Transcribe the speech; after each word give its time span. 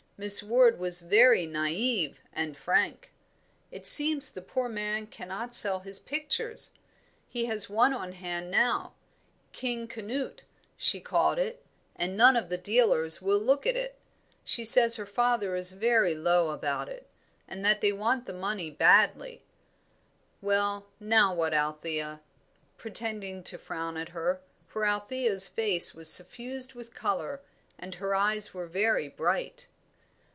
Miss 0.23 0.43
Ward 0.43 0.77
was 0.77 1.01
very 1.01 1.47
naive 1.47 2.21
and 2.31 2.55
frank. 2.55 3.11
It 3.71 3.87
seems 3.87 4.31
the 4.31 4.43
poor 4.43 4.69
man 4.69 5.07
cannot 5.07 5.55
sell 5.55 5.79
his 5.79 5.97
pictures; 5.97 6.73
he 7.27 7.45
has 7.45 7.71
one 7.71 7.91
on 7.91 8.11
hand 8.11 8.51
now. 8.51 8.93
'King 9.51 9.87
Canute,' 9.87 10.43
she 10.77 10.99
called 10.99 11.39
it, 11.39 11.65
and 11.95 12.15
none 12.15 12.35
of 12.35 12.49
the 12.49 12.57
dealers 12.59 13.19
will 13.19 13.39
look 13.39 13.65
at 13.65 13.75
it. 13.75 13.97
She 14.43 14.63
says 14.63 14.97
her 14.97 15.07
father 15.07 15.55
is 15.55 15.71
very 15.71 16.13
low 16.13 16.51
about 16.51 16.87
it, 16.87 17.09
and 17.47 17.65
that 17.65 17.81
they 17.81 17.91
want 17.91 18.27
the 18.27 18.31
money 18.33 18.69
badly. 18.69 19.43
Well, 20.39 20.81
what 20.99 21.07
now, 21.07 21.43
Althea?" 21.45 22.21
pretending 22.77 23.41
to 23.45 23.57
frown 23.57 23.97
at 23.97 24.09
her; 24.09 24.41
for 24.67 24.85
Althea's 24.85 25.47
face 25.47 25.95
was 25.95 26.13
suffused 26.13 26.75
with 26.75 26.93
colour, 26.93 27.41
and 27.79 27.95
her 27.95 28.13
eyes 28.13 28.53
were 28.53 28.67
very 28.67 29.07
bright. 29.07 29.65